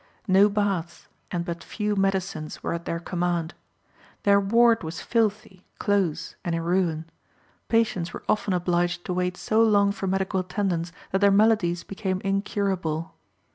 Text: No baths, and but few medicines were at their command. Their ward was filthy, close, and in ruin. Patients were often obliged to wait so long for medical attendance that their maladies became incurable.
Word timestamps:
No 0.27 0.49
baths, 0.49 1.07
and 1.29 1.45
but 1.45 1.63
few 1.63 1.95
medicines 1.95 2.63
were 2.63 2.73
at 2.73 2.85
their 2.85 2.99
command. 2.99 3.53
Their 4.23 4.39
ward 4.39 4.81
was 4.81 4.99
filthy, 4.99 5.67
close, 5.77 6.35
and 6.43 6.55
in 6.55 6.63
ruin. 6.63 7.05
Patients 7.69 8.11
were 8.11 8.23
often 8.27 8.51
obliged 8.55 9.05
to 9.05 9.13
wait 9.13 9.37
so 9.37 9.61
long 9.61 9.91
for 9.91 10.07
medical 10.07 10.39
attendance 10.39 10.91
that 11.11 11.21
their 11.21 11.29
maladies 11.29 11.83
became 11.83 12.19
incurable. 12.21 13.13